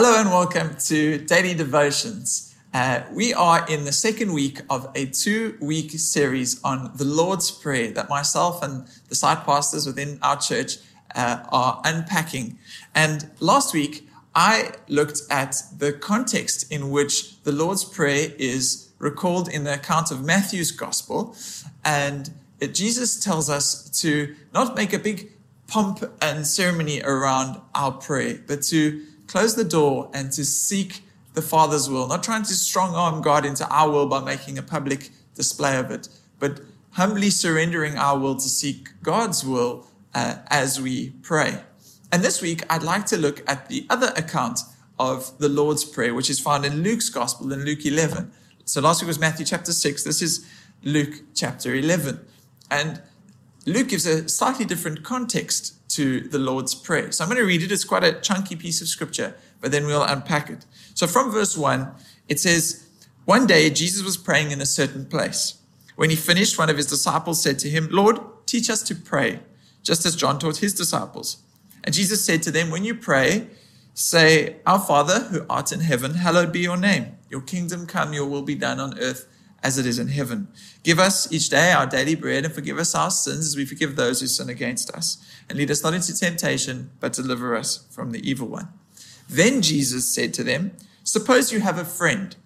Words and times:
Hello 0.00 0.20
and 0.20 0.30
welcome 0.30 0.76
to 0.76 1.18
Daily 1.18 1.54
Devotions. 1.54 2.54
Uh, 2.72 3.00
we 3.12 3.34
are 3.34 3.66
in 3.68 3.84
the 3.84 3.90
second 3.90 4.32
week 4.32 4.60
of 4.70 4.88
a 4.94 5.06
two 5.06 5.58
week 5.60 5.90
series 5.90 6.62
on 6.62 6.92
the 6.94 7.04
Lord's 7.04 7.50
Prayer 7.50 7.90
that 7.90 8.08
myself 8.08 8.62
and 8.62 8.86
the 9.08 9.16
site 9.16 9.44
pastors 9.44 9.88
within 9.88 10.20
our 10.22 10.36
church 10.36 10.76
uh, 11.16 11.42
are 11.48 11.82
unpacking. 11.84 12.60
And 12.94 13.28
last 13.40 13.74
week, 13.74 14.08
I 14.36 14.70
looked 14.86 15.22
at 15.30 15.56
the 15.76 15.92
context 15.92 16.70
in 16.70 16.90
which 16.90 17.42
the 17.42 17.50
Lord's 17.50 17.82
Prayer 17.82 18.30
is 18.38 18.90
recalled 19.00 19.48
in 19.48 19.64
the 19.64 19.74
account 19.74 20.12
of 20.12 20.24
Matthew's 20.24 20.70
Gospel. 20.70 21.34
And 21.84 22.30
Jesus 22.72 23.18
tells 23.18 23.50
us 23.50 23.90
to 24.02 24.36
not 24.54 24.76
make 24.76 24.92
a 24.92 24.98
big 25.00 25.32
pomp 25.66 26.04
and 26.22 26.46
ceremony 26.46 27.02
around 27.02 27.60
our 27.74 27.90
prayer, 27.90 28.38
but 28.46 28.62
to 28.62 29.04
close 29.28 29.54
the 29.54 29.64
door 29.64 30.10
and 30.12 30.32
to 30.32 30.44
seek 30.44 31.02
the 31.34 31.42
Father's 31.42 31.88
will, 31.88 32.08
not 32.08 32.24
trying 32.24 32.42
to 32.42 32.54
strong 32.54 32.94
arm 32.96 33.22
God 33.22 33.46
into 33.46 33.68
our 33.68 33.88
will 33.88 34.06
by 34.06 34.20
making 34.20 34.58
a 34.58 34.62
public 34.62 35.10
display 35.36 35.76
of 35.76 35.92
it, 35.92 36.08
but 36.40 36.60
humbly 36.92 37.30
surrendering 37.30 37.96
our 37.96 38.18
will 38.18 38.34
to 38.34 38.48
seek 38.48 38.88
God's 39.02 39.44
will 39.44 39.86
uh, 40.14 40.36
as 40.48 40.80
we 40.80 41.10
pray. 41.22 41.62
And 42.10 42.22
this 42.24 42.42
week, 42.42 42.62
I'd 42.68 42.82
like 42.82 43.06
to 43.06 43.16
look 43.16 43.48
at 43.48 43.68
the 43.68 43.86
other 43.88 44.12
account 44.16 44.60
of 44.98 45.38
the 45.38 45.48
Lord's 45.48 45.84
Prayer, 45.84 46.14
which 46.14 46.30
is 46.30 46.40
found 46.40 46.64
in 46.64 46.82
Luke's 46.82 47.08
Gospel 47.08 47.52
in 47.52 47.64
Luke 47.64 47.84
11. 47.84 48.32
So 48.64 48.80
last 48.80 49.02
week 49.02 49.08
was 49.08 49.18
Matthew 49.18 49.46
chapter 49.46 49.72
6. 49.72 50.02
This 50.02 50.22
is 50.22 50.46
Luke 50.82 51.22
chapter 51.34 51.74
11. 51.74 52.18
And 52.70 53.02
Luke 53.68 53.88
gives 53.88 54.06
a 54.06 54.26
slightly 54.28 54.64
different 54.64 55.02
context 55.02 55.74
to 55.90 56.20
the 56.20 56.38
Lord's 56.38 56.74
Prayer. 56.74 57.12
So 57.12 57.22
I'm 57.22 57.28
going 57.28 57.40
to 57.40 57.46
read 57.46 57.62
it. 57.62 57.70
It's 57.70 57.84
quite 57.84 58.02
a 58.02 58.18
chunky 58.20 58.56
piece 58.56 58.80
of 58.80 58.88
scripture, 58.88 59.34
but 59.60 59.72
then 59.72 59.86
we'll 59.86 60.02
unpack 60.02 60.48
it. 60.48 60.64
So 60.94 61.06
from 61.06 61.30
verse 61.30 61.56
1, 61.56 61.90
it 62.28 62.40
says, 62.40 62.88
One 63.26 63.46
day 63.46 63.68
Jesus 63.68 64.02
was 64.02 64.16
praying 64.16 64.52
in 64.52 64.62
a 64.62 64.66
certain 64.66 65.04
place. 65.04 65.58
When 65.96 66.08
he 66.08 66.16
finished, 66.16 66.58
one 66.58 66.70
of 66.70 66.78
his 66.78 66.86
disciples 66.86 67.42
said 67.42 67.58
to 67.58 67.68
him, 67.68 67.88
Lord, 67.90 68.18
teach 68.46 68.70
us 68.70 68.82
to 68.84 68.94
pray, 68.94 69.40
just 69.82 70.06
as 70.06 70.16
John 70.16 70.38
taught 70.38 70.58
his 70.58 70.72
disciples. 70.72 71.38
And 71.84 71.94
Jesus 71.94 72.24
said 72.24 72.42
to 72.44 72.50
them, 72.50 72.70
When 72.70 72.84
you 72.84 72.94
pray, 72.94 73.48
say, 73.92 74.56
Our 74.64 74.78
Father 74.78 75.20
who 75.24 75.44
art 75.50 75.72
in 75.72 75.80
heaven, 75.80 76.14
hallowed 76.14 76.52
be 76.52 76.60
your 76.60 76.78
name. 76.78 77.16
Your 77.28 77.42
kingdom 77.42 77.86
come, 77.86 78.14
your 78.14 78.26
will 78.26 78.42
be 78.42 78.54
done 78.54 78.80
on 78.80 78.98
earth 78.98 79.28
as 79.62 79.78
it 79.78 79.86
is 79.86 79.98
in 79.98 80.08
heaven. 80.08 80.48
Give 80.82 80.98
us 80.98 81.30
each 81.32 81.48
day 81.48 81.72
our 81.72 81.86
daily 81.86 82.14
bread 82.14 82.44
and 82.44 82.54
forgive 82.54 82.78
us 82.78 82.94
our 82.94 83.10
sins 83.10 83.46
as 83.46 83.56
we 83.56 83.64
forgive 83.64 83.96
those 83.96 84.20
who 84.20 84.26
sin 84.26 84.48
against 84.48 84.90
us 84.94 85.24
and 85.48 85.58
lead 85.58 85.70
us 85.70 85.82
not 85.82 85.94
into 85.94 86.16
temptation, 86.16 86.90
but 87.00 87.12
deliver 87.12 87.56
us 87.56 87.86
from 87.90 88.12
the 88.12 88.28
evil 88.28 88.48
one. 88.48 88.68
Then 89.28 89.62
Jesus 89.62 90.12
said 90.12 90.32
to 90.34 90.44
them, 90.44 90.72
Suppose 91.04 91.52
you 91.52 91.60
have 91.60 91.78
a 91.78 91.84
friend, 91.84 92.36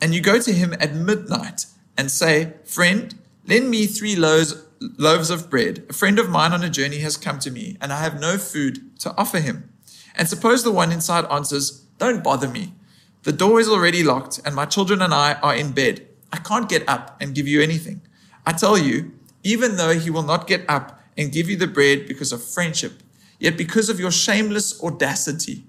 and 0.00 0.14
you 0.14 0.20
go 0.20 0.40
to 0.40 0.52
him 0.52 0.74
at 0.80 0.94
midnight 0.94 1.66
and 1.96 2.10
say, 2.10 2.54
Friend, 2.64 3.14
lend 3.46 3.70
me 3.70 3.86
three 3.86 4.16
loaves, 4.16 4.54
loaves 4.80 5.30
of 5.30 5.50
bread. 5.50 5.84
A 5.88 5.92
friend 5.92 6.18
of 6.18 6.28
mine 6.28 6.52
on 6.52 6.62
a 6.62 6.70
journey 6.70 6.98
has 6.98 7.16
come 7.16 7.38
to 7.40 7.50
me, 7.50 7.76
and 7.80 7.92
I 7.92 8.00
have 8.00 8.20
no 8.20 8.36
food 8.36 8.98
to 9.00 9.14
offer 9.16 9.38
him. 9.38 9.70
And 10.16 10.28
suppose 10.28 10.64
the 10.64 10.72
one 10.72 10.92
inside 10.92 11.24
answers, 11.30 11.84
Don't 11.98 12.24
bother 12.24 12.48
me. 12.48 12.74
The 13.22 13.32
door 13.32 13.60
is 13.60 13.68
already 13.68 14.02
locked, 14.02 14.40
and 14.44 14.54
my 14.54 14.66
children 14.66 15.02
and 15.02 15.12
I 15.12 15.34
are 15.34 15.54
in 15.54 15.72
bed. 15.72 16.06
I 16.32 16.38
can't 16.38 16.68
get 16.68 16.88
up 16.88 17.16
and 17.20 17.34
give 17.34 17.48
you 17.48 17.60
anything. 17.60 18.02
I 18.46 18.52
tell 18.52 18.78
you, 18.78 19.12
even 19.42 19.76
though 19.76 19.98
he 19.98 20.10
will 20.10 20.22
not 20.22 20.46
get 20.46 20.64
up 20.68 21.00
and 21.16 21.32
give 21.32 21.48
you 21.48 21.56
the 21.56 21.66
bread 21.66 22.06
because 22.06 22.32
of 22.32 22.42
friendship. 22.42 23.02
Yet 23.38 23.56
because 23.56 23.88
of 23.88 23.98
your 23.98 24.10
shameless 24.10 24.82
audacity, 24.82 25.64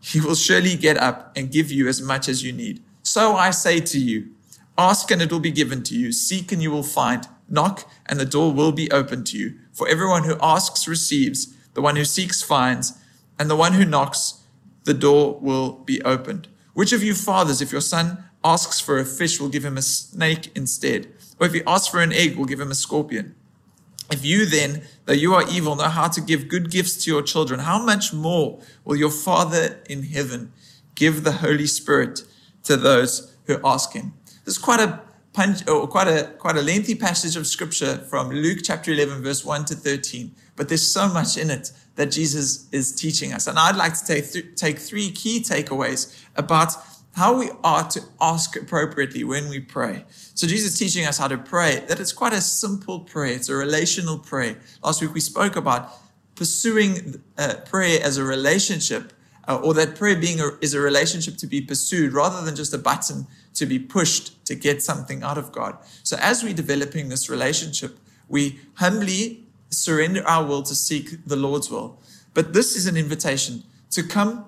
he 0.00 0.20
will 0.20 0.34
surely 0.34 0.76
get 0.76 0.96
up 0.96 1.32
and 1.36 1.50
give 1.50 1.70
you 1.70 1.88
as 1.88 2.00
much 2.00 2.28
as 2.28 2.44
you 2.44 2.52
need. 2.52 2.82
So 3.02 3.34
I 3.34 3.50
say 3.50 3.80
to 3.80 3.98
you, 3.98 4.28
ask 4.78 5.10
and 5.10 5.20
it 5.20 5.32
will 5.32 5.40
be 5.40 5.50
given 5.50 5.82
to 5.84 5.94
you. 5.96 6.12
Seek 6.12 6.52
and 6.52 6.62
you 6.62 6.70
will 6.70 6.82
find. 6.82 7.26
Knock 7.48 7.88
and 8.06 8.18
the 8.18 8.24
door 8.24 8.52
will 8.52 8.72
be 8.72 8.90
opened 8.90 9.26
to 9.28 9.38
you. 9.38 9.58
For 9.72 9.88
everyone 9.88 10.24
who 10.24 10.36
asks 10.40 10.88
receives. 10.88 11.54
The 11.74 11.82
one 11.82 11.96
who 11.96 12.04
seeks 12.04 12.42
finds. 12.42 12.98
And 13.38 13.50
the 13.50 13.56
one 13.56 13.74
who 13.74 13.84
knocks, 13.84 14.42
the 14.84 14.94
door 14.94 15.38
will 15.40 15.72
be 15.72 16.00
opened. 16.02 16.48
Which 16.74 16.92
of 16.92 17.02
you 17.02 17.14
fathers, 17.14 17.60
if 17.60 17.72
your 17.72 17.80
son 17.80 18.24
asks 18.54 18.78
for 18.80 18.98
a 18.98 19.04
fish, 19.04 19.40
we'll 19.40 19.48
give 19.56 19.64
him 19.64 19.76
a 19.76 19.82
snake 19.82 20.50
instead? 20.54 21.08
Or 21.38 21.46
if 21.48 21.52
he 21.52 21.62
asks 21.66 21.88
for 21.88 22.00
an 22.00 22.12
egg, 22.12 22.36
we'll 22.36 22.52
give 22.52 22.60
him 22.60 22.70
a 22.70 22.80
scorpion? 22.86 23.34
If 24.10 24.24
you 24.24 24.46
then, 24.46 24.84
though 25.04 25.20
you 25.24 25.34
are 25.34 25.44
evil, 25.48 25.74
know 25.74 25.94
how 26.00 26.08
to 26.08 26.20
give 26.20 26.48
good 26.48 26.70
gifts 26.70 27.04
to 27.04 27.10
your 27.10 27.22
children, 27.22 27.60
how 27.60 27.82
much 27.82 28.12
more 28.12 28.60
will 28.84 28.96
your 28.96 29.10
Father 29.10 29.80
in 29.90 30.04
heaven 30.04 30.52
give 30.94 31.24
the 31.24 31.32
Holy 31.32 31.66
Spirit 31.66 32.22
to 32.62 32.76
those 32.76 33.34
who 33.46 33.58
ask 33.64 33.92
him? 33.94 34.14
This 34.44 34.56
is 34.56 34.62
quite 34.62 34.80
a 34.80 35.00
punch, 35.32 35.68
or 35.68 35.88
quite 35.88 36.06
a 36.06 36.32
quite 36.38 36.56
a 36.56 36.62
lengthy 36.62 36.94
passage 36.94 37.36
of 37.36 37.46
scripture 37.46 37.98
from 38.10 38.30
Luke 38.30 38.60
chapter 38.62 38.92
11, 38.92 39.22
verse 39.24 39.44
1 39.44 39.64
to 39.66 39.74
13. 39.74 40.32
But 40.54 40.68
there's 40.68 40.86
so 40.86 41.08
much 41.08 41.36
in 41.36 41.50
it 41.50 41.72
that 41.96 42.12
Jesus 42.12 42.68
is 42.70 42.92
teaching 42.92 43.32
us. 43.32 43.46
And 43.46 43.58
I'd 43.58 43.76
like 43.76 43.94
to 43.94 44.04
take, 44.04 44.30
th- 44.30 44.54
take 44.54 44.78
three 44.78 45.10
key 45.10 45.40
takeaways 45.40 46.24
about 46.36 46.72
how 47.16 47.38
we 47.38 47.50
are 47.64 47.88
to 47.88 48.02
ask 48.20 48.56
appropriately 48.56 49.24
when 49.24 49.48
we 49.48 49.58
pray. 49.58 50.04
So 50.34 50.46
Jesus 50.46 50.74
is 50.74 50.78
teaching 50.78 51.06
us 51.06 51.16
how 51.16 51.28
to 51.28 51.38
pray, 51.38 51.82
that 51.88 51.98
it's 51.98 52.12
quite 52.12 52.34
a 52.34 52.42
simple 52.42 53.00
prayer. 53.00 53.32
It's 53.32 53.48
a 53.48 53.54
relational 53.54 54.18
prayer. 54.18 54.58
Last 54.84 55.00
week 55.00 55.14
we 55.14 55.20
spoke 55.20 55.56
about 55.56 55.90
pursuing 56.34 57.22
uh, 57.38 57.54
prayer 57.64 58.00
as 58.02 58.18
a 58.18 58.22
relationship, 58.22 59.14
uh, 59.48 59.56
or 59.64 59.72
that 59.72 59.96
prayer 59.96 60.14
being 60.14 60.40
a, 60.40 60.50
is 60.60 60.74
a 60.74 60.80
relationship 60.80 61.38
to 61.38 61.46
be 61.46 61.62
pursued 61.62 62.12
rather 62.12 62.44
than 62.44 62.54
just 62.54 62.74
a 62.74 62.78
button 62.78 63.26
to 63.54 63.64
be 63.64 63.78
pushed 63.78 64.44
to 64.44 64.54
get 64.54 64.82
something 64.82 65.22
out 65.22 65.38
of 65.38 65.52
God. 65.52 65.78
So 66.02 66.18
as 66.20 66.44
we're 66.44 66.52
developing 66.52 67.08
this 67.08 67.30
relationship, 67.30 67.96
we 68.28 68.60
humbly 68.74 69.46
surrender 69.70 70.22
our 70.28 70.44
will 70.44 70.62
to 70.64 70.74
seek 70.74 71.24
the 71.24 71.36
Lord's 71.36 71.70
will. 71.70 71.98
But 72.34 72.52
this 72.52 72.76
is 72.76 72.86
an 72.86 72.98
invitation 72.98 73.62
to 73.92 74.02
come 74.02 74.44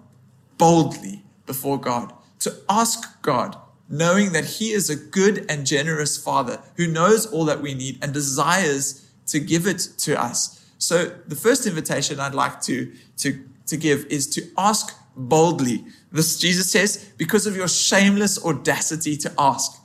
boldly 0.58 1.24
before 1.46 1.80
God 1.80 2.12
to 2.40 2.54
ask 2.68 3.20
God, 3.22 3.56
knowing 3.88 4.32
that 4.32 4.44
He 4.44 4.70
is 4.72 4.90
a 4.90 4.96
good 4.96 5.46
and 5.48 5.66
generous 5.66 6.22
Father 6.22 6.60
who 6.76 6.86
knows 6.86 7.26
all 7.26 7.44
that 7.46 7.62
we 7.62 7.74
need 7.74 7.98
and 8.02 8.12
desires 8.12 9.08
to 9.26 9.40
give 9.40 9.66
it 9.66 9.78
to 9.98 10.20
us. 10.20 10.64
So 10.78 11.06
the 11.26 11.36
first 11.36 11.66
invitation 11.66 12.20
I'd 12.20 12.34
like 12.34 12.60
to, 12.62 12.92
to, 13.18 13.44
to 13.66 13.76
give 13.76 14.06
is 14.06 14.26
to 14.28 14.42
ask 14.56 14.96
boldly. 15.16 15.84
This 16.12 16.38
Jesus 16.38 16.70
says, 16.70 17.12
because 17.18 17.46
of 17.46 17.56
your 17.56 17.68
shameless 17.68 18.42
audacity 18.44 19.16
to 19.18 19.32
ask, 19.38 19.82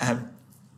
um, 0.00 0.30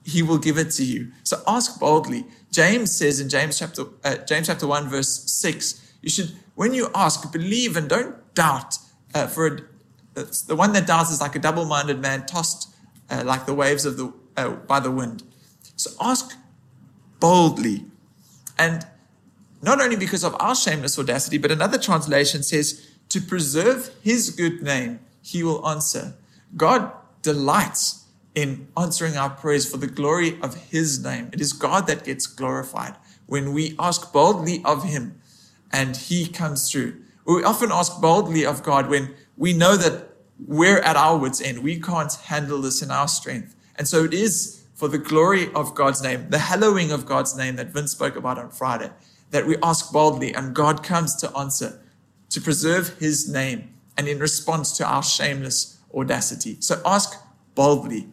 he 0.04 0.22
will 0.22 0.38
give 0.38 0.56
it 0.59 0.70
to 0.72 0.84
you. 0.84 1.12
So 1.22 1.42
ask 1.47 1.78
boldly. 1.78 2.25
James 2.50 2.91
says 2.91 3.20
in 3.20 3.28
James 3.28 3.59
chapter, 3.59 3.84
uh, 4.03 4.16
James 4.16 4.47
chapter 4.47 4.66
1, 4.66 4.88
verse 4.88 5.30
6, 5.30 5.94
you 6.03 6.09
should, 6.09 6.32
when 6.54 6.75
you 6.75 6.88
ask, 6.94 7.30
believe 7.30 7.76
and 7.76 7.88
don't 7.88 8.16
doubt. 8.34 8.78
Uh, 9.12 9.26
for 9.26 9.69
the 10.15 10.56
one 10.56 10.72
that 10.72 10.87
doubts 10.87 11.10
is 11.10 11.21
like 11.21 11.37
a 11.37 11.38
double-minded 11.38 12.00
man 12.00 12.26
tossed 12.26 12.75
uh, 13.10 13.22
like 13.25 13.47
the 13.47 13.54
waves 13.54 13.84
of 13.84 13.97
the 13.97 14.12
uh, 14.37 14.50
by 14.50 14.81
the 14.81 14.91
wind. 14.91 15.22
So 15.76 15.91
ask 16.00 16.37
boldly, 17.21 17.84
and 18.59 18.87
not 19.62 19.81
only 19.81 19.97
because 19.97 20.25
of 20.25 20.37
our 20.41 20.54
shameless 20.54 20.98
audacity, 20.98 21.38
but 21.38 21.50
another 21.50 21.78
translation 21.78 22.43
says 22.43 22.88
to 23.10 23.21
preserve 23.21 23.91
His 24.03 24.31
good 24.31 24.62
name, 24.62 25.00
He 25.22 25.43
will 25.43 25.66
answer. 25.66 26.15
God 26.56 26.92
delights 27.22 28.06
in 28.34 28.69
answering 28.77 29.16
our 29.16 29.31
prayers 29.31 29.71
for 29.71 29.77
the 29.77 29.87
glory 29.87 30.41
of 30.41 30.54
His 30.71 31.03
name. 31.03 31.30
It 31.33 31.41
is 31.41 31.53
God 31.53 31.86
that 31.86 32.04
gets 32.04 32.27
glorified 32.27 32.97
when 33.27 33.53
we 33.53 33.74
ask 33.78 34.13
boldly 34.13 34.63
of 34.65 34.84
Him, 34.84 35.21
and 35.72 35.97
He 35.97 36.27
comes 36.27 36.71
through. 36.71 36.97
We 37.27 37.45
often 37.45 37.71
ask 37.71 38.01
boldly 38.01 38.45
of 38.45 38.63
God 38.63 38.89
when 38.89 39.15
we 39.41 39.54
know 39.54 39.75
that 39.75 40.07
we're 40.47 40.81
at 40.81 40.97
our 40.97 41.16
wits' 41.16 41.41
end. 41.41 41.60
We 41.60 41.81
can't 41.81 42.13
handle 42.13 42.60
this 42.60 42.83
in 42.83 42.91
our 42.91 43.09
strength. 43.09 43.57
And 43.77 43.89
so 43.89 44.04
it 44.04 44.13
is 44.13 44.65
for 44.75 44.87
the 44.87 44.98
glory 44.98 45.51
of 45.54 45.75
God's 45.75 46.03
name, 46.03 46.28
the 46.28 46.39
hallowing 46.39 46.92
of 46.92 47.07
God's 47.07 47.34
name 47.34 47.57
that 47.57 47.69
Vince 47.69 47.92
spoke 47.92 48.16
about 48.16 48.39
on 48.39 48.51
Friday, 48.51 48.91
that 49.31 49.47
we 49.47 49.57
ask 49.63 49.92
boldly 49.92 50.34
and 50.34 50.54
God 50.54 50.83
comes 50.83 51.16
to 51.16 51.34
answer, 51.34 51.81
to 52.28 52.41
preserve 52.41 52.98
his 52.98 53.31
name 53.31 53.72
and 53.97 54.07
in 54.07 54.19
response 54.19 54.77
to 54.77 54.84
our 54.84 55.03
shameless 55.03 55.78
audacity. 55.95 56.59
So 56.60 56.83
ask 56.84 57.19
boldly. 57.54 58.09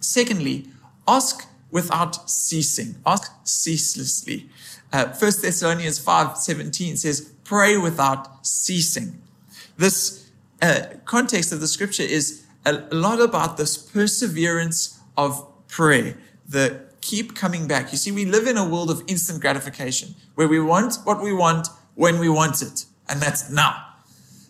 Secondly, 0.00 0.66
ask 1.06 1.48
without 1.70 2.28
ceasing. 2.28 2.96
Ask 3.06 3.30
ceaselessly. 3.44 4.50
Uh, 4.92 5.04
1 5.04 5.42
Thessalonians 5.42 6.04
5:17 6.04 6.98
says, 6.98 7.30
Pray 7.44 7.76
without 7.76 8.44
ceasing. 8.44 9.22
This 9.76 10.19
uh, 10.62 10.82
context 11.04 11.52
of 11.52 11.60
the 11.60 11.68
scripture 11.68 12.02
is 12.02 12.44
a, 12.66 12.72
lot 12.92 13.20
about 13.20 13.56
this 13.56 13.76
perseverance 13.76 15.00
of 15.16 15.46
prayer, 15.68 16.16
the 16.48 16.80
keep 17.00 17.34
coming 17.34 17.66
back. 17.66 17.92
You 17.92 17.98
see, 17.98 18.12
we 18.12 18.24
live 18.24 18.46
in 18.46 18.56
a 18.56 18.68
world 18.68 18.90
of 18.90 19.02
instant 19.06 19.40
gratification 19.40 20.14
where 20.34 20.48
we 20.48 20.60
want 20.60 20.96
what 21.04 21.22
we 21.22 21.32
want 21.32 21.68
when 21.94 22.18
we 22.18 22.28
want 22.28 22.62
it, 22.62 22.84
and 23.08 23.20
that's 23.20 23.50
now. 23.50 23.86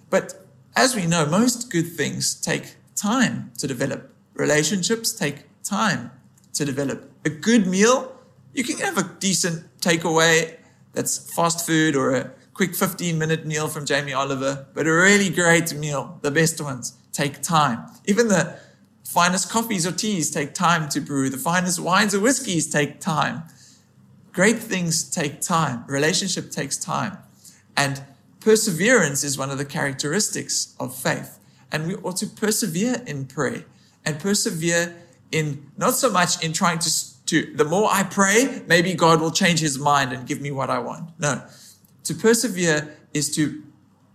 But 0.08 0.46
as 0.76 0.94
we 0.94 1.06
know, 1.06 1.26
most 1.26 1.70
good 1.70 1.92
things 1.92 2.34
take 2.34 2.74
time 2.96 3.52
to 3.58 3.66
develop. 3.66 4.12
Relationships 4.34 5.12
take 5.12 5.44
time 5.62 6.10
to 6.54 6.64
develop. 6.64 7.10
A 7.24 7.30
good 7.30 7.66
meal, 7.66 8.16
you 8.54 8.64
can 8.64 8.78
have 8.78 8.98
a 8.98 9.04
decent 9.18 9.64
takeaway 9.80 10.56
that's 10.92 11.32
fast 11.32 11.66
food 11.66 11.94
or 11.94 12.14
a 12.14 12.32
quick 12.60 12.74
15 12.74 13.16
minute 13.16 13.46
meal 13.46 13.68
from 13.68 13.86
Jamie 13.86 14.12
Oliver, 14.12 14.66
but 14.74 14.86
a 14.86 14.92
really 14.92 15.30
great 15.30 15.72
meal, 15.72 16.18
the 16.20 16.30
best 16.30 16.60
ones, 16.60 16.92
take 17.10 17.40
time. 17.40 17.86
Even 18.04 18.28
the 18.28 18.54
finest 19.02 19.48
coffees 19.48 19.86
or 19.86 19.92
teas 19.92 20.30
take 20.30 20.52
time 20.52 20.86
to 20.90 21.00
brew. 21.00 21.30
The 21.30 21.38
finest 21.38 21.80
wines 21.80 22.14
or 22.14 22.20
whiskeys 22.20 22.70
take 22.70 23.00
time. 23.00 23.44
Great 24.34 24.58
things 24.58 25.08
take 25.08 25.40
time. 25.40 25.86
Relationship 25.88 26.50
takes 26.50 26.76
time. 26.76 27.16
And 27.78 28.04
perseverance 28.40 29.24
is 29.24 29.38
one 29.38 29.48
of 29.48 29.56
the 29.56 29.64
characteristics 29.64 30.74
of 30.78 30.94
faith. 30.94 31.38
And 31.72 31.86
we 31.86 31.94
ought 31.94 32.18
to 32.18 32.26
persevere 32.26 33.02
in 33.06 33.24
prayer 33.24 33.64
and 34.04 34.20
persevere 34.20 34.94
in 35.32 35.70
not 35.78 35.94
so 35.94 36.10
much 36.10 36.44
in 36.44 36.52
trying 36.52 36.80
to 36.80 36.90
to 37.24 37.54
the 37.54 37.64
more 37.64 37.88
I 37.90 38.02
pray, 38.02 38.62
maybe 38.66 38.92
God 38.92 39.22
will 39.22 39.30
change 39.30 39.60
his 39.60 39.78
mind 39.78 40.12
and 40.12 40.26
give 40.26 40.42
me 40.42 40.50
what 40.50 40.68
I 40.68 40.80
want. 40.80 41.08
No. 41.18 41.42
To 42.10 42.16
persevere 42.16 42.92
is 43.14 43.32
to 43.36 43.62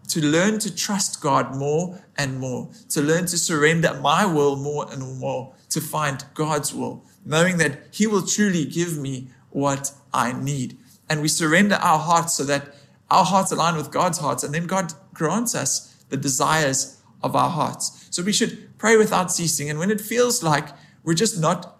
to 0.09 0.19
learn 0.19 0.59
to 0.59 0.75
trust 0.75 1.21
God 1.21 1.55
more 1.55 2.03
and 2.17 2.37
more, 2.37 2.69
to 2.89 3.01
learn 3.01 3.25
to 3.27 3.37
surrender 3.37 3.93
my 4.01 4.25
will 4.25 4.57
more 4.57 4.91
and 4.91 5.17
more, 5.17 5.55
to 5.69 5.79
find 5.79 6.25
God's 6.33 6.73
will, 6.73 7.05
knowing 7.23 7.55
that 7.59 7.79
He 7.91 8.05
will 8.05 8.21
truly 8.21 8.65
give 8.65 8.97
me 8.97 9.29
what 9.51 9.93
I 10.13 10.33
need. 10.33 10.77
And 11.09 11.21
we 11.21 11.29
surrender 11.29 11.75
our 11.75 11.99
hearts 11.99 12.33
so 12.33 12.43
that 12.43 12.75
our 13.09 13.23
hearts 13.23 13.53
align 13.53 13.77
with 13.77 13.91
God's 13.91 14.17
hearts, 14.17 14.43
and 14.43 14.53
then 14.53 14.67
God 14.67 14.91
grants 15.13 15.55
us 15.55 16.03
the 16.09 16.17
desires 16.17 17.01
of 17.23 17.33
our 17.33 17.49
hearts. 17.49 18.09
So 18.11 18.21
we 18.23 18.33
should 18.33 18.77
pray 18.77 18.97
without 18.97 19.31
ceasing. 19.31 19.69
And 19.69 19.79
when 19.79 19.89
it 19.89 20.01
feels 20.01 20.43
like 20.43 20.67
we're 21.05 21.13
just 21.13 21.39
not 21.39 21.79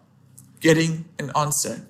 getting 0.62 1.10
an 1.20 1.34
answer. 1.36 1.86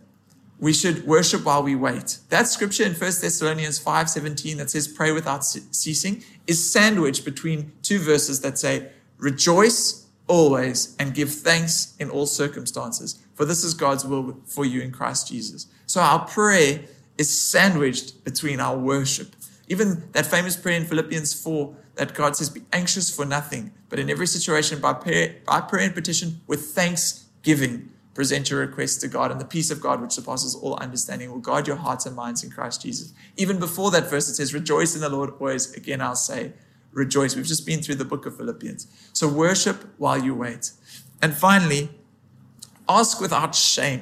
We 0.60 0.74
should 0.74 1.06
worship 1.06 1.44
while 1.44 1.64
we 1.64 1.76
wait. 1.76 2.20
That 2.30 2.48
scripture 2.48 2.84
in 2.84 2.94
1 2.94 3.22
Thessalonians 3.22 3.80
5:17 3.80 4.58
that 4.58 4.70
says 4.70 4.88
pray 4.88 5.12
without 5.12 5.46
ceasing 5.46 6.24
is 6.48 6.72
sandwiched 6.72 7.26
between 7.26 7.74
two 7.82 8.00
verses 8.00 8.42
that 8.42 8.58
say 8.58 8.90
rejoice 9.18 10.06
always 10.28 10.96
and 10.98 11.14
give 11.14 11.32
thanks 11.32 11.94
in 12.00 12.10
all 12.10 12.26
circumstances 12.26 13.20
for 13.36 13.44
this 13.46 13.64
is 13.64 13.74
God's 13.74 14.06
will 14.06 14.38
for 14.46 14.66
you 14.66 14.82
in 14.82 14.92
Christ 14.92 15.28
Jesus. 15.28 15.68
So 15.86 16.02
our 16.02 16.26
prayer 16.26 16.82
is 17.18 17.40
sandwiched 17.40 18.24
between 18.24 18.60
our 18.60 18.78
worship. 18.78 19.36
Even 19.68 20.08
that 20.14 20.26
famous 20.26 20.56
prayer 20.56 20.78
in 20.78 20.86
Philippians 20.86 21.34
4 21.34 21.76
that 21.96 22.14
God 22.14 22.36
says, 22.36 22.50
Be 22.50 22.62
anxious 22.72 23.14
for 23.14 23.26
nothing, 23.26 23.72
but 23.90 24.00
in 24.00 24.10
every 24.10 24.28
situation 24.28 24.80
by 24.80 24.94
prayer, 24.94 25.36
by 25.46 25.62
prayer 25.62 25.86
and 25.86 25.94
petition 25.94 26.42
with 26.48 26.68
thanksgiving 26.68 27.92
present 28.16 28.50
your 28.50 28.62
requests 28.62 28.98
to 28.98 29.08
God, 29.08 29.30
and 29.30 29.40
the 29.40 29.46
peace 29.46 29.70
of 29.70 29.82
God, 29.82 30.02
which 30.02 30.14
surpasses 30.14 30.56
all 30.56 30.76
understanding, 30.78 31.30
will 31.30 31.40
guard 31.40 31.68
your 31.68 31.76
hearts 31.76 32.08
and 32.08 32.16
minds 32.16 32.44
in 32.44 32.50
Christ 32.50 32.82
Jesus. 32.82 33.14
Even 33.38 33.60
before 33.60 33.92
that 33.92 34.10
verse, 34.10 34.30
it 34.30 34.36
says, 34.36 34.54
Rejoice 34.54 34.96
in 34.96 35.02
the 35.02 35.10
Lord 35.10 35.34
always. 35.40 35.72
Again, 35.74 36.02
I'll 36.02 36.16
say, 36.16 36.54
Rejoice. 36.94 37.36
We've 37.36 37.46
just 37.46 37.66
been 37.66 37.82
through 37.82 37.96
the 37.96 38.06
book 38.06 38.26
of 38.26 38.38
Philippians. 38.38 38.88
So 39.12 39.28
worship 39.28 39.86
while 39.98 40.18
you 40.18 40.34
wait. 40.34 40.72
And 41.22 41.36
finally, 41.36 41.90
ask 42.88 43.20
without 43.20 43.54
shame. 43.54 44.02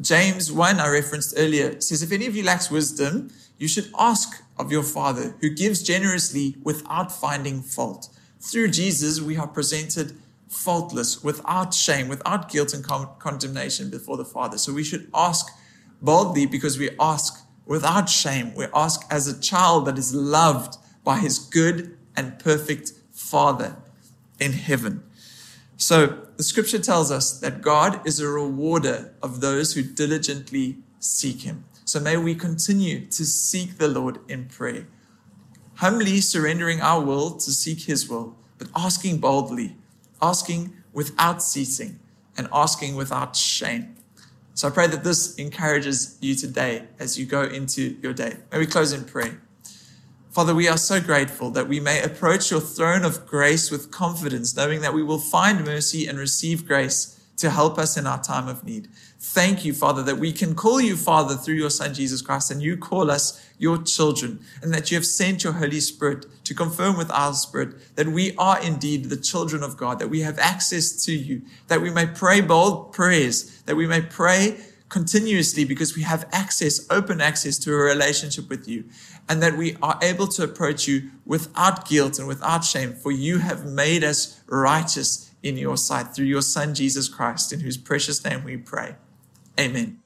James 0.00 0.52
1, 0.52 0.78
I 0.78 0.88
referenced 0.88 1.34
earlier, 1.36 1.80
says, 1.80 2.02
If 2.02 2.12
any 2.12 2.26
of 2.26 2.36
you 2.36 2.42
lacks 2.42 2.70
wisdom, 2.70 3.30
you 3.58 3.68
should 3.68 3.90
ask 3.98 4.42
of 4.58 4.70
your 4.70 4.82
Father, 4.82 5.34
who 5.40 5.48
gives 5.48 5.82
generously 5.82 6.56
without 6.62 7.10
finding 7.10 7.62
fault. 7.62 8.08
Through 8.38 8.68
Jesus, 8.68 9.20
we 9.20 9.36
are 9.38 9.46
presented 9.46 10.18
faultless, 10.50 11.22
without 11.22 11.72
shame, 11.72 12.08
without 12.08 12.50
guilt 12.50 12.74
and 12.74 12.84
con- 12.84 13.08
condemnation 13.18 13.88
before 13.88 14.16
the 14.16 14.24
Father. 14.24 14.58
So 14.58 14.72
we 14.72 14.84
should 14.84 15.08
ask 15.14 15.46
boldly 16.02 16.44
because 16.44 16.76
we 16.76 16.90
ask 16.98 17.46
without 17.66 18.08
shame. 18.08 18.52
We 18.54 18.66
ask 18.74 19.00
as 19.10 19.28
a 19.28 19.40
child 19.40 19.86
that 19.86 19.96
is 19.96 20.12
loved 20.12 20.76
by 21.04 21.18
his 21.18 21.38
good 21.38 21.96
and 22.16 22.38
perfect 22.40 22.92
Father 23.12 23.76
in 24.40 24.52
heaven. 24.52 25.04
So 25.76 26.26
the 26.36 26.42
scripture 26.42 26.80
tells 26.80 27.12
us 27.12 27.38
that 27.40 27.62
God 27.62 28.04
is 28.06 28.18
a 28.18 28.28
rewarder 28.28 29.14
of 29.22 29.40
those 29.40 29.74
who 29.74 29.82
diligently 29.82 30.78
seek 30.98 31.42
him. 31.42 31.64
So 31.84 32.00
may 32.00 32.16
we 32.16 32.34
continue 32.34 33.06
to 33.06 33.24
seek 33.24 33.78
the 33.78 33.88
Lord 33.88 34.18
in 34.28 34.46
prayer, 34.46 34.88
humbly 35.76 36.20
surrendering 36.20 36.80
our 36.80 37.00
will 37.00 37.30
to 37.36 37.50
seek 37.52 37.82
his 37.82 38.08
will, 38.08 38.36
but 38.58 38.68
asking 38.74 39.18
boldly 39.18 39.76
asking 40.22 40.74
without 40.92 41.42
ceasing, 41.42 41.98
and 42.36 42.48
asking 42.52 42.96
without 42.96 43.36
shame. 43.36 43.96
So 44.54 44.68
I 44.68 44.70
pray 44.70 44.86
that 44.88 45.04
this 45.04 45.34
encourages 45.36 46.18
you 46.20 46.34
today 46.34 46.84
as 46.98 47.18
you 47.18 47.26
go 47.26 47.42
into 47.42 47.96
your 48.02 48.12
day. 48.12 48.36
May 48.52 48.58
we 48.58 48.66
close 48.66 48.92
in 48.92 49.04
prayer. 49.04 49.40
Father, 50.30 50.54
we 50.54 50.68
are 50.68 50.78
so 50.78 51.00
grateful 51.00 51.50
that 51.50 51.66
we 51.66 51.80
may 51.80 52.02
approach 52.02 52.50
your 52.50 52.60
throne 52.60 53.04
of 53.04 53.26
grace 53.26 53.70
with 53.70 53.90
confidence, 53.90 54.56
knowing 54.56 54.80
that 54.80 54.94
we 54.94 55.02
will 55.02 55.18
find 55.18 55.64
mercy 55.64 56.06
and 56.06 56.18
receive 56.18 56.66
grace 56.66 57.19
to 57.40 57.48
help 57.48 57.78
us 57.78 57.96
in 57.96 58.06
our 58.06 58.22
time 58.22 58.48
of 58.48 58.64
need. 58.64 58.88
Thank 59.18 59.64
you, 59.64 59.72
Father, 59.72 60.02
that 60.02 60.18
we 60.18 60.30
can 60.30 60.54
call 60.54 60.80
you 60.80 60.94
Father 60.94 61.36
through 61.36 61.54
your 61.54 61.70
Son, 61.70 61.94
Jesus 61.94 62.20
Christ, 62.20 62.50
and 62.50 62.62
you 62.62 62.76
call 62.76 63.10
us 63.10 63.46
your 63.58 63.82
children, 63.82 64.40
and 64.62 64.72
that 64.74 64.90
you 64.90 64.96
have 64.96 65.06
sent 65.06 65.42
your 65.42 65.54
Holy 65.54 65.80
Spirit 65.80 66.26
to 66.44 66.54
confirm 66.54 66.98
with 66.98 67.10
our 67.10 67.32
spirit 67.32 67.96
that 67.96 68.08
we 68.08 68.34
are 68.36 68.62
indeed 68.62 69.06
the 69.06 69.16
children 69.16 69.62
of 69.62 69.76
God, 69.76 69.98
that 69.98 70.08
we 70.08 70.20
have 70.20 70.38
access 70.38 71.04
to 71.04 71.12
you, 71.12 71.42
that 71.68 71.80
we 71.80 71.90
may 71.90 72.06
pray 72.06 72.40
bold 72.40 72.92
prayers, 72.92 73.62
that 73.62 73.76
we 73.76 73.86
may 73.86 74.02
pray 74.02 74.58
continuously 74.90 75.64
because 75.64 75.96
we 75.96 76.02
have 76.02 76.28
access, 76.32 76.86
open 76.90 77.20
access 77.20 77.58
to 77.58 77.72
a 77.72 77.76
relationship 77.76 78.50
with 78.50 78.68
you, 78.68 78.84
and 79.28 79.42
that 79.42 79.56
we 79.56 79.76
are 79.82 79.98
able 80.02 80.26
to 80.26 80.42
approach 80.42 80.86
you 80.86 81.10
without 81.24 81.88
guilt 81.88 82.18
and 82.18 82.28
without 82.28 82.64
shame, 82.64 82.92
for 82.92 83.12
you 83.12 83.38
have 83.38 83.64
made 83.64 84.04
us 84.04 84.40
righteous 84.48 85.29
in 85.42 85.56
your 85.56 85.76
sight 85.76 86.14
through 86.14 86.26
your 86.26 86.42
Son, 86.42 86.74
Jesus 86.74 87.08
Christ, 87.08 87.52
in 87.52 87.60
whose 87.60 87.76
precious 87.76 88.24
name 88.24 88.44
we 88.44 88.56
pray. 88.56 88.96
Amen. 89.58 89.99